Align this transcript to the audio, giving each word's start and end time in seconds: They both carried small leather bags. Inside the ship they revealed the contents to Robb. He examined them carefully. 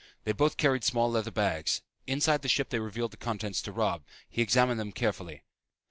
They 0.23 0.31
both 0.31 0.57
carried 0.57 0.83
small 0.83 1.11
leather 1.11 1.29
bags. 1.29 1.83
Inside 2.07 2.41
the 2.41 2.49
ship 2.49 2.69
they 2.71 2.79
revealed 2.79 3.11
the 3.11 3.17
contents 3.17 3.61
to 3.61 3.71
Robb. 3.71 4.03
He 4.27 4.41
examined 4.41 4.79
them 4.79 4.91
carefully. 4.93 5.43